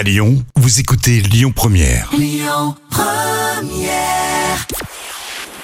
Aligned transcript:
À 0.00 0.02
Lyon, 0.02 0.42
vous 0.56 0.80
écoutez 0.80 1.20
Lyon 1.20 1.52
Première. 1.54 2.10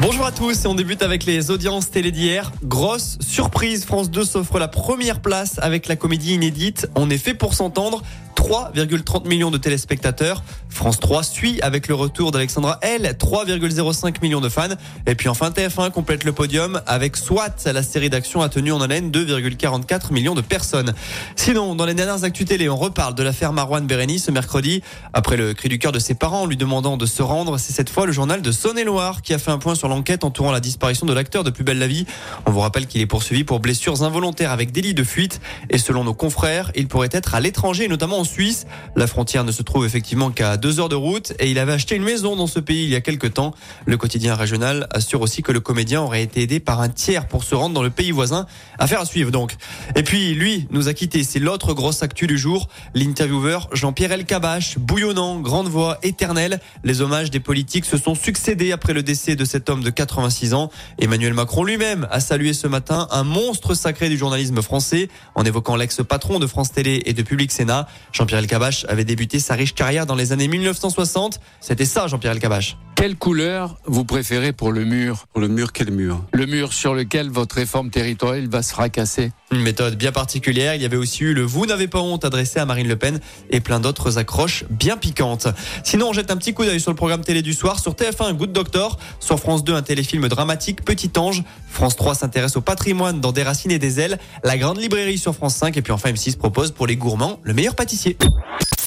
Bonjour 0.00 0.26
à 0.26 0.32
tous 0.32 0.66
et 0.66 0.68
on 0.68 0.74
débute 0.74 1.00
avec 1.00 1.24
les 1.24 1.50
audiences 1.50 1.90
télé 1.90 2.12
d'hier. 2.12 2.52
Grosse 2.62 3.16
surprise, 3.20 3.86
France 3.86 4.10
2 4.10 4.24
s'offre 4.24 4.58
la 4.58 4.68
première 4.68 5.22
place 5.22 5.58
avec 5.62 5.88
la 5.88 5.96
comédie 5.96 6.34
inédite 6.34 6.90
On 6.94 7.08
est 7.08 7.16
fait 7.16 7.32
pour 7.32 7.54
s'entendre. 7.54 8.02
3,30 8.36 9.26
millions 9.26 9.50
de 9.50 9.56
téléspectateurs. 9.56 10.44
France 10.68 11.00
3 11.00 11.22
suit 11.22 11.60
avec 11.62 11.88
le 11.88 11.94
retour 11.94 12.30
d'Alexandra 12.30 12.78
L, 12.82 13.16
3,05 13.18 14.22
millions 14.22 14.40
de 14.40 14.48
fans. 14.48 14.68
Et 15.06 15.14
puis 15.14 15.28
enfin 15.28 15.50
TF1 15.50 15.90
complète 15.90 16.24
le 16.24 16.32
podium 16.32 16.80
avec 16.86 17.16
SWAT, 17.16 17.54
la 17.72 17.82
série 17.82 18.10
d'action 18.10 18.42
a 18.42 18.48
tenu 18.48 18.72
en 18.72 18.80
haleine 18.80 19.10
2,44 19.10 20.12
millions 20.12 20.34
de 20.34 20.40
personnes. 20.40 20.94
Sinon, 21.36 21.74
dans 21.74 21.86
les 21.86 21.94
dernières 21.94 22.24
actus 22.24 22.46
télé, 22.46 22.68
on 22.68 22.76
reparle 22.76 23.14
de 23.14 23.22
l'affaire 23.22 23.52
Marwan 23.52 23.86
Bereni 23.86 24.18
ce 24.18 24.30
mercredi. 24.30 24.82
Après 25.12 25.36
le 25.36 25.54
cri 25.54 25.68
du 25.68 25.78
cœur 25.78 25.92
de 25.92 25.98
ses 25.98 26.14
parents 26.14 26.46
lui 26.46 26.56
demandant 26.56 26.96
de 26.96 27.06
se 27.06 27.22
rendre, 27.22 27.58
c'est 27.58 27.72
cette 27.72 27.90
fois 27.90 28.06
le 28.06 28.12
journal 28.12 28.42
de 28.42 28.52
Saône-et-Loire 28.52 29.22
qui 29.22 29.34
a 29.34 29.38
fait 29.38 29.50
un 29.50 29.58
point 29.58 29.74
sur 29.74 29.88
l'enquête 29.88 30.24
entourant 30.24 30.52
la 30.52 30.60
disparition 30.60 31.06
de 31.06 31.12
l'acteur 31.12 31.44
de 31.44 31.50
Plus 31.50 31.64
belle 31.64 31.78
la 31.78 31.86
vie. 31.86 32.06
On 32.46 32.50
vous 32.50 32.60
rappelle 32.60 32.86
qu'il 32.86 33.00
est 33.00 33.06
poursuivi 33.06 33.44
pour 33.44 33.60
blessures 33.60 34.02
involontaires 34.02 34.52
avec 34.52 34.72
délit 34.72 34.94
de 34.94 35.04
fuite. 35.04 35.40
Et 35.70 35.78
selon 35.78 36.04
nos 36.04 36.14
confrères, 36.14 36.70
il 36.74 36.88
pourrait 36.88 37.08
être 37.12 37.34
à 37.34 37.40
l'étranger, 37.40 37.88
notamment 37.88 38.18
en 38.18 38.24
Suisse. 38.24 38.66
La 38.96 39.06
frontière 39.06 39.44
ne 39.44 39.52
se 39.52 39.62
trouve 39.62 39.86
effectivement 39.86 40.30
qu'à 40.30 40.57
deux 40.58 40.80
heures 40.80 40.88
de 40.88 40.94
route 40.94 41.32
et 41.38 41.50
il 41.50 41.58
avait 41.58 41.72
acheté 41.72 41.94
une 41.94 42.02
maison 42.02 42.36
dans 42.36 42.46
ce 42.46 42.60
pays 42.60 42.84
il 42.84 42.90
y 42.90 42.96
a 42.96 43.00
quelques 43.00 43.34
temps. 43.34 43.54
Le 43.86 43.96
quotidien 43.96 44.34
régional 44.34 44.86
assure 44.90 45.22
aussi 45.22 45.42
que 45.42 45.52
le 45.52 45.60
comédien 45.60 46.02
aurait 46.02 46.22
été 46.22 46.42
aidé 46.42 46.60
par 46.60 46.80
un 46.80 46.88
tiers 46.88 47.26
pour 47.26 47.44
se 47.44 47.54
rendre 47.54 47.74
dans 47.74 47.82
le 47.82 47.90
pays 47.90 48.10
voisin. 48.10 48.46
Affaire 48.78 49.00
à 49.00 49.06
suivre 49.06 49.30
donc. 49.30 49.56
Et 49.96 50.02
puis 50.02 50.34
lui 50.34 50.66
nous 50.70 50.88
a 50.88 50.94
quitté. 50.94 51.24
C'est 51.24 51.38
l'autre 51.38 51.72
grosse 51.72 52.02
actu 52.02 52.26
du 52.26 52.36
jour. 52.36 52.68
L'intervieweur 52.94 53.68
Jean-Pierre 53.72 54.12
Elkabach, 54.12 54.78
bouillonnant, 54.78 55.40
grande 55.40 55.68
voix, 55.68 55.98
éternelle. 56.02 56.60
Les 56.84 57.00
hommages 57.00 57.30
des 57.30 57.40
politiques 57.40 57.84
se 57.84 57.96
sont 57.96 58.14
succédés 58.14 58.72
après 58.72 58.92
le 58.92 59.02
décès 59.02 59.36
de 59.36 59.44
cet 59.44 59.70
homme 59.70 59.82
de 59.82 59.90
86 59.90 60.54
ans. 60.54 60.70
Emmanuel 60.98 61.34
Macron 61.34 61.64
lui-même 61.64 62.06
a 62.10 62.20
salué 62.20 62.52
ce 62.52 62.66
matin 62.66 63.06
un 63.10 63.24
monstre 63.24 63.74
sacré 63.74 64.08
du 64.08 64.16
journalisme 64.16 64.60
français 64.62 65.08
en 65.34 65.44
évoquant 65.44 65.76
l'ex-patron 65.76 66.38
de 66.38 66.46
France 66.46 66.72
Télé 66.72 67.02
et 67.06 67.12
de 67.12 67.22
Public 67.22 67.52
Sénat. 67.52 67.88
Jean-Pierre 68.12 68.40
Elkabach 68.40 68.84
avait 68.88 69.04
débuté 69.04 69.38
sa 69.38 69.54
riche 69.54 69.74
carrière 69.74 70.06
dans 70.06 70.14
les 70.14 70.32
années 70.48 70.58
1960. 70.58 71.40
C'était 71.60 71.84
ça, 71.84 72.06
Jean-Pierre 72.06 72.32
Elkabach. 72.32 72.76
Quelle 72.94 73.16
couleur 73.16 73.76
vous 73.86 74.04
préférez 74.04 74.52
pour 74.52 74.72
le 74.72 74.84
mur? 74.84 75.26
Pour 75.32 75.40
le 75.40 75.46
mur, 75.46 75.72
quel 75.72 75.92
mur? 75.92 76.24
Le 76.32 76.46
mur 76.46 76.72
sur 76.72 76.94
lequel 76.94 77.30
votre 77.30 77.54
réforme 77.54 77.90
territoriale 77.90 78.48
va 78.48 78.60
se 78.60 78.72
fracasser 78.72 79.30
Une 79.52 79.62
méthode 79.62 79.94
bien 79.94 80.10
particulière. 80.10 80.74
Il 80.74 80.82
y 80.82 80.84
avait 80.84 80.96
aussi 80.96 81.22
eu 81.22 81.32
le 81.32 81.42
Vous 81.42 81.64
n'avez 81.64 81.86
pas 81.86 82.00
honte 82.00 82.24
adressé 82.24 82.58
à 82.58 82.66
Marine 82.66 82.88
Le 82.88 82.96
Pen 82.96 83.20
et 83.50 83.60
plein 83.60 83.78
d'autres 83.78 84.18
accroches 84.18 84.64
bien 84.68 84.96
piquantes. 84.96 85.46
Sinon, 85.84 86.08
on 86.08 86.12
jette 86.12 86.32
un 86.32 86.36
petit 86.36 86.54
coup 86.54 86.64
d'œil 86.64 86.80
sur 86.80 86.90
le 86.90 86.96
programme 86.96 87.22
télé 87.22 87.40
du 87.40 87.52
soir. 87.52 87.78
Sur 87.78 87.92
TF1, 87.92 88.32
Good 88.32 88.50
Doctor. 88.50 88.98
Sur 89.20 89.38
France 89.38 89.62
2, 89.62 89.74
un 89.74 89.82
téléfilm 89.82 90.26
dramatique, 90.26 90.84
Petit 90.84 91.12
Ange. 91.18 91.44
France 91.70 91.94
3 91.94 92.16
s'intéresse 92.16 92.56
au 92.56 92.62
patrimoine 92.62 93.20
dans 93.20 93.30
Des 93.30 93.44
racines 93.44 93.70
et 93.70 93.78
des 93.78 94.00
ailes. 94.00 94.18
La 94.42 94.58
grande 94.58 94.78
librairie 94.78 95.18
sur 95.18 95.36
France 95.36 95.54
5. 95.54 95.76
Et 95.76 95.82
puis 95.82 95.92
enfin, 95.92 96.10
M6 96.10 96.36
propose 96.36 96.72
pour 96.72 96.88
les 96.88 96.96
gourmands 96.96 97.38
le 97.44 97.54
meilleur 97.54 97.76
pâtissier. 97.76 98.16